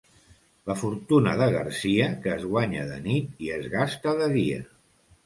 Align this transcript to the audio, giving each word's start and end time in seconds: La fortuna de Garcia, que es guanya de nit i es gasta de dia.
La 0.69 0.75
fortuna 0.83 1.35
de 1.41 1.49
Garcia, 1.55 2.07
que 2.23 2.31
es 2.37 2.47
guanya 2.53 2.87
de 2.93 2.97
nit 3.05 3.45
i 3.49 3.53
es 3.59 3.69
gasta 3.75 4.15
de 4.23 4.31
dia. 4.39 4.65